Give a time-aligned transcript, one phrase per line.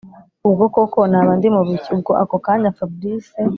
[0.47, 3.23] ubwo koko naba ndimubiki, ubwo ako kanya fabric